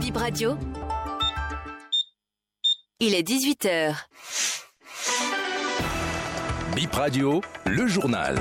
[0.00, 0.56] Bip Radio.
[3.00, 3.94] Il est 18h.
[6.74, 8.36] Bip Radio, le journal.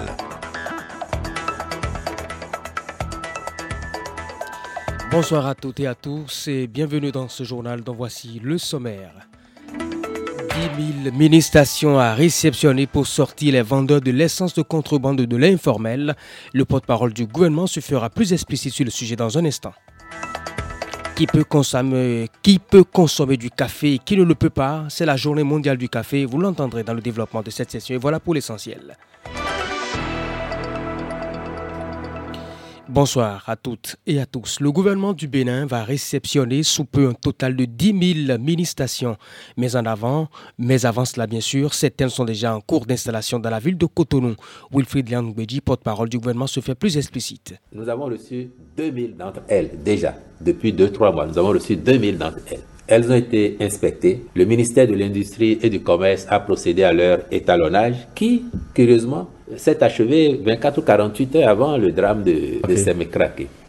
[5.11, 9.27] Bonsoir à toutes et à tous et bienvenue dans ce journal dont voici le sommaire.
[10.77, 16.15] 10 000 mini-stations à réceptionner pour sortir les vendeurs de l'essence de contrebande de l'informel.
[16.53, 19.73] Le porte-parole du gouvernement se fera plus explicite sur le sujet dans un instant.
[21.15, 25.77] Qui peut, consommer, du café et qui ne le peut pas C'est la journée mondiale
[25.77, 26.25] du café.
[26.25, 27.95] Vous l'entendrez dans le développement de cette session.
[27.95, 28.97] Et voilà pour l'essentiel.
[32.87, 34.59] Bonsoir à toutes et à tous.
[34.59, 39.17] Le gouvernement du Bénin va réceptionner sous peu un total de 10 000 mini-stations.
[39.57, 40.27] Mais en avant,
[40.59, 43.87] mais avant cela bien sûr, certaines sont déjà en cours d'installation dans la ville de
[43.87, 44.35] Cotonou.
[44.71, 47.55] Wilfried Liangbeji, porte-parole du gouvernement, se fait plus explicite.
[47.73, 50.13] Nous avons reçu 2000 d'entre elles déjà.
[50.39, 52.63] Depuis 2-3 mois, nous avons reçu 2000 d'entre elles.
[52.87, 54.25] Elles ont été inspectées.
[54.35, 58.43] Le ministère de l'Industrie et du Commerce a procédé à leur étalonnage qui,
[58.75, 59.27] curieusement,
[59.57, 62.73] s'est achevé 24 ou 48 heures avant le drame de, okay.
[62.73, 62.75] de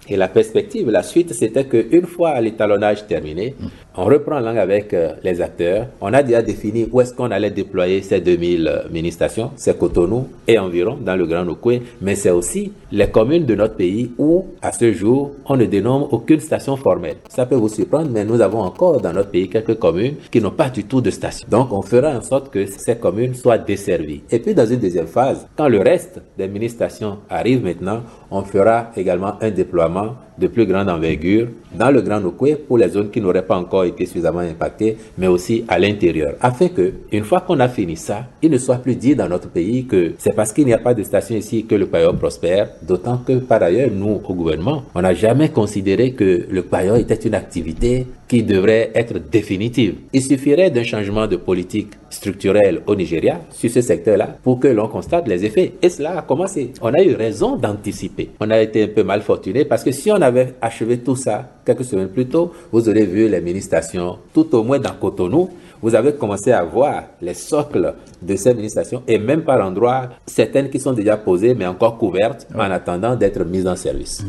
[0.08, 3.54] Et la perspective, la suite, c'était qu'une fois l'étalonnage terminé,
[3.96, 5.86] on reprend langue avec euh, les acteurs.
[6.00, 9.50] On a déjà défini où est-ce qu'on allait déployer ces 2000 euh, mini-stations.
[9.56, 13.74] C'est Cotonou et environ dans le Grand Nokoué, mais c'est aussi les communes de notre
[13.74, 17.16] pays où, à ce jour, on ne dénomme aucune station formelle.
[17.28, 20.50] Ça peut vous surprendre, mais nous avons encore dans notre pays quelques communes qui n'ont
[20.50, 21.46] pas du tout de station.
[21.50, 24.22] Donc, on fera en sorte que ces communes soient desservies.
[24.30, 28.90] Et puis, dans une deuxième phase, quand le reste des mini-stations arrive maintenant, on fera
[28.96, 33.20] également un déploiement de plus grande envergure dans le Grand Nokoué pour les zones qui
[33.20, 37.60] n'auraient pas encore été suffisamment impactées, mais aussi à l'intérieur, afin que, une fois qu'on
[37.60, 40.66] a fini ça, il ne soit plus dit dans notre pays que c'est parce qu'il
[40.66, 44.20] n'y a pas de station ici que le paillot prospère, d'autant que par ailleurs, nous,
[44.26, 49.18] au gouvernement, on n'a jamais considéré que le paillot était une activité qui devrait être
[49.18, 49.96] définitive.
[50.12, 54.88] Il suffirait d'un changement de politique structurelle au Nigeria sur ce secteur-là pour que l'on
[54.88, 55.74] constate les effets.
[55.82, 56.72] Et cela a commencé.
[56.80, 58.30] On a eu raison d'anticiper.
[58.40, 61.48] On a été un peu mal fortuné parce que si on avait achevé tout ça
[61.64, 65.50] quelques semaines plus tôt, vous aurez vu les ministrations, tout au moins dans Cotonou,
[65.82, 70.70] vous avez commencé à voir les socles de ces ministrations et même par endroits, certaines
[70.70, 74.24] qui sont déjà posées mais encore couvertes en attendant d'être mises en service.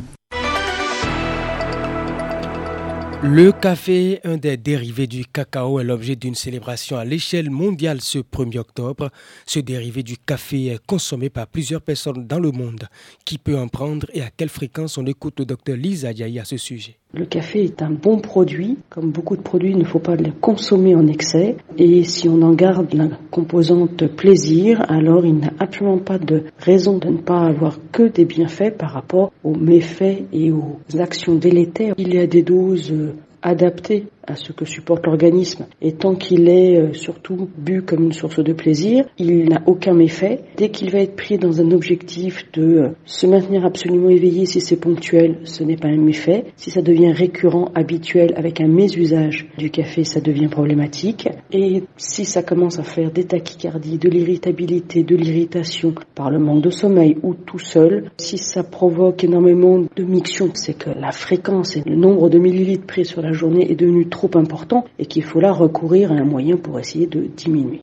[3.24, 8.20] Le café, un des dérivés du cacao, est l'objet d'une célébration à l'échelle mondiale ce
[8.20, 9.10] 1er octobre.
[9.48, 12.88] Ce dérivé du café est consommé par plusieurs personnes dans le monde.
[13.26, 15.00] Qui peut en prendre et à quelle fréquence?
[15.00, 17.00] On écoute le docteur Lisa Diaye à ce sujet.
[17.14, 18.78] Le café est un bon produit.
[18.90, 21.56] Comme beaucoup de produits, il ne faut pas le consommer en excès.
[21.78, 26.98] Et si on en garde la composante plaisir, alors il n'a absolument pas de raison
[26.98, 31.96] de ne pas avoir que des bienfaits par rapport aux méfaits et aux actions délétères.
[31.98, 32.94] Il y a des doses
[33.42, 35.66] adaptées à ce que supporte l'organisme.
[35.82, 39.94] Et tant qu'il est euh, surtout bu comme une source de plaisir, il n'a aucun
[39.94, 40.42] méfait.
[40.58, 44.60] Dès qu'il va être pris dans un objectif de euh, se maintenir absolument éveillé si
[44.60, 46.46] c'est ponctuel, ce n'est pas un méfait.
[46.58, 51.30] Si ça devient récurrent, habituel, avec un mésusage du café, ça devient problématique.
[51.52, 56.64] Et si ça commence à faire des tachycardies, de l'irritabilité, de l'irritation par le manque
[56.64, 61.78] de sommeil ou tout seul, si ça provoque énormément de miction, c'est que la fréquence
[61.78, 65.06] et le nombre de millilitres pris sur la journée est devenu trop trop important et
[65.06, 67.82] qu'il faut là recourir à un moyen pour essayer de diminuer.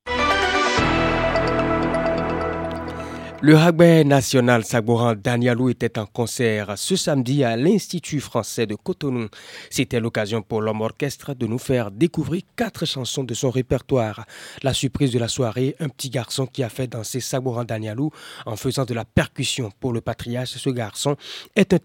[3.47, 9.29] Le rugby national Sagoran Danielou était en concert ce samedi à l'Institut français de Cotonou.
[9.69, 14.25] C'était l'occasion pour l'homme orchestre de nous faire découvrir quatre chansons de son répertoire.
[14.63, 18.11] La surprise de la soirée, un petit garçon qui a fait danser Sagoran Danielou
[18.47, 20.53] en faisant de la percussion pour le patriarche.
[20.57, 21.15] Ce garçon
[21.55, 21.79] est un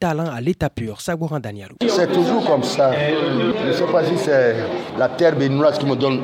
[0.00, 1.02] talent, à l'état pur.
[1.02, 1.76] Sagoran Danielou.
[1.86, 2.90] C'est toujours comme ça.
[2.94, 4.56] Je ne c'est
[4.96, 6.22] la terre béninoise qui me donne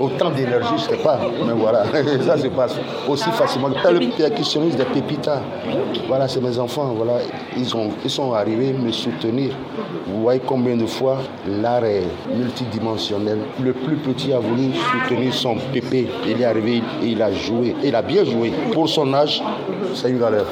[0.00, 1.20] autant d'énergie, je ne sais pas.
[1.46, 1.84] Mais voilà,
[2.24, 2.76] ça se passe
[3.10, 3.68] aussi facilement.
[3.68, 5.42] Le percussionniste des Pépitas,
[6.06, 7.18] voilà, c'est mes enfants, voilà,
[7.56, 9.54] ils, ont, ils sont arrivés me soutenir.
[10.06, 12.04] Vous voyez combien de fois l'art est
[12.34, 13.38] multidimensionnel.
[13.62, 16.08] Le plus petit a voulu soutenir son pépé.
[16.26, 17.74] Il est arrivé et il a joué.
[17.82, 18.52] il a bien joué.
[18.72, 19.42] Pour son âge,
[19.94, 20.46] c'est une valeur.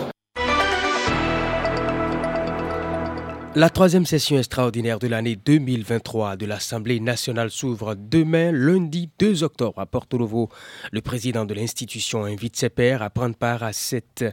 [3.55, 9.81] La troisième session extraordinaire de l'année 2023 de l'Assemblée nationale s'ouvre demain, lundi 2 octobre,
[9.81, 10.51] à Porto Novo.
[10.93, 14.25] Le président de l'institution invite ses pairs à prendre part à cette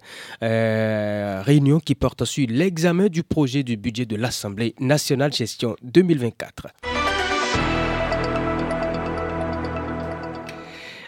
[0.44, 6.68] euh, réunion qui porte sur l'examen du projet du budget de l'Assemblée nationale gestion 2024.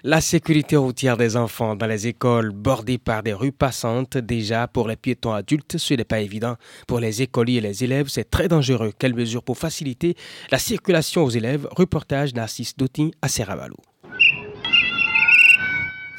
[0.10, 4.88] La sécurité routière des enfants dans les écoles bordées par des rues passantes, déjà pour
[4.88, 6.56] les piétons adultes, ce n'est pas évident.
[6.88, 8.94] Pour les écoliers et les élèves, c'est très dangereux.
[8.98, 10.16] Quelles mesures pour faciliter
[10.50, 11.68] la circulation aux élèves?
[11.72, 13.76] Reportage Narcisse Dotin à Serravalou.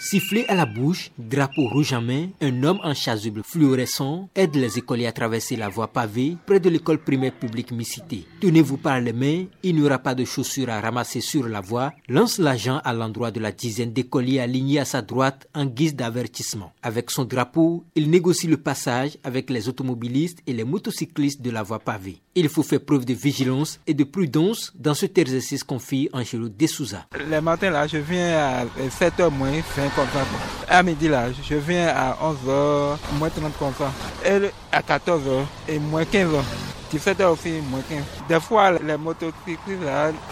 [0.00, 4.79] Sifflé à la bouche, drapeau rouge en main, un homme en chasuble fluorescent aide les
[4.79, 8.25] écoliers à traverser la voie pavée près de l'école primaire publique Missité.
[8.41, 11.93] Tenez-vous par les mains, il n'y aura pas de chaussures à ramasser sur la voie,
[12.09, 16.73] lance l'agent à l'endroit de la dizaine d'écoliers alignés à sa droite en guise d'avertissement.
[16.81, 21.65] Avec son drapeau, il négocie le passage avec les automobilistes et les motocyclistes de la
[21.65, 22.21] voie pavée.
[22.37, 27.09] Il faut faire preuve de vigilance et de prudence dans cet exercice confie Angelo Dessouza.
[27.29, 29.61] Les matins là, je viens à 7h moins
[30.69, 33.93] À midi là, je viens à 11h, moins 30 comme ça.
[34.73, 36.43] À 14h et moins 15h.
[36.93, 38.02] 17h aussi, moins 15.
[38.29, 39.82] Des fois, les motocyclistes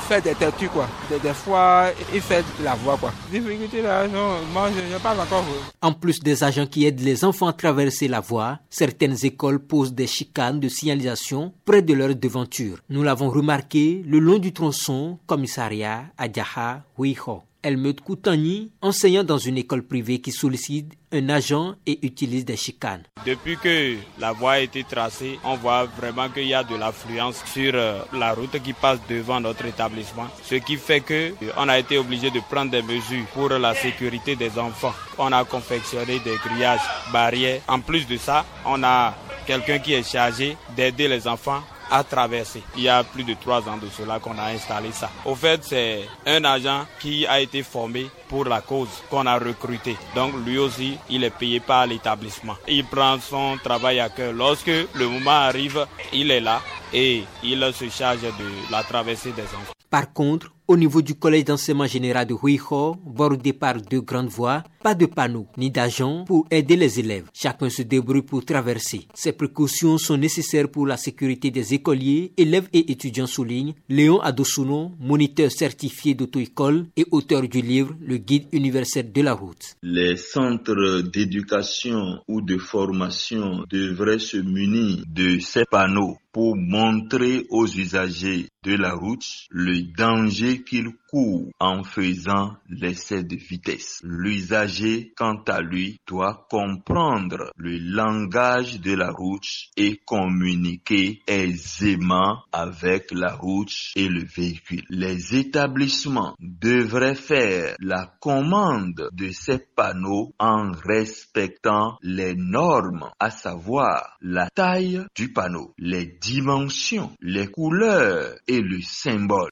[0.09, 0.89] font des têtus quoi.
[1.11, 3.13] Des, fois, ils font la voie quoi.
[3.31, 5.45] Difficulté là, non, moi je pas encore.
[5.83, 9.93] En plus des agents qui aident les enfants à traverser la voie, certaines écoles posent
[9.93, 12.79] des chicanes de signalisation près de leur devanture.
[12.89, 17.43] Nous l'avons remarqué le long du tronçon commissariat à Djaha, Huiho.
[17.67, 23.03] Elmeut Koutani, enseignant dans une école privée qui sollicite un agent et utilise des chicanes.
[23.27, 27.43] Depuis que la voie a été tracée, on voit vraiment qu'il y a de l'affluence
[27.53, 31.69] sur euh, la route qui passe devant notre établissement, ce qui fait que euh, on
[31.69, 34.95] a été obligé de prendre des mesures pour la sécurité des enfants.
[35.19, 37.63] On a confectionné des grillages, barrières.
[37.67, 39.13] En plus de ça, on a
[39.45, 42.63] quelqu'un qui est chargé d'aider les enfants à traverser.
[42.77, 45.11] Il y a plus de trois ans de cela qu'on a installé ça.
[45.25, 49.97] Au fait, c'est un agent qui a été formé pour la cause qu'on a recruté.
[50.15, 52.57] Donc lui aussi, il est payé par l'établissement.
[52.69, 54.33] Il prend son travail à cœur.
[54.33, 56.61] Lorsque le moment arrive, il est là
[56.93, 59.73] et il se charge de la traversée des enfants.
[59.91, 64.65] Par contre, au niveau du collège d'enseignement général de Huiho, bordé par deux grandes voies,
[64.87, 67.25] pas de panneaux ni d'agents pour aider les élèves.
[67.35, 69.09] Chacun se débrouille pour traverser.
[69.15, 74.93] Ces précautions sont nécessaires pour la sécurité des écoliers, élèves et étudiants souligne Léon Adosuno,
[75.01, 79.75] moniteur certifié d'auto-école et auteur du livre Le guide universel de la route.
[79.83, 87.67] Les centres d'éducation ou de formation devraient se munir de ces panneaux pour montrer aux
[87.67, 94.01] usagers de la route le danger qu'ils courent en faisant l'essai de vitesse.
[94.03, 103.11] L'usager, quant à lui, doit comprendre le langage de la route et communiquer aisément avec
[103.13, 104.85] la route et le véhicule.
[104.91, 114.17] Les établissements devraient faire la commande de ces panneaux en respectant les normes, à savoir
[114.21, 119.51] la taille du panneau, les dimensions, les couleurs et le symbole.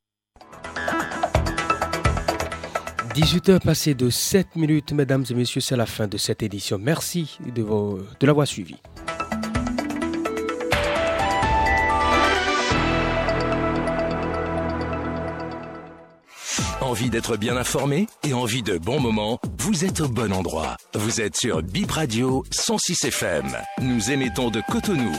[3.14, 6.78] 18h passées de 7 minutes, mesdames et messieurs, c'est la fin de cette édition.
[6.80, 8.74] Merci de, vos, de l'avoir suivi.
[16.80, 19.38] Envie d'être bien informé et envie de bons moments?
[19.58, 20.76] Vous êtes au bon endroit.
[20.94, 23.46] Vous êtes sur Bip Radio 106 FM.
[23.80, 25.12] Nous émettons de Cotonou.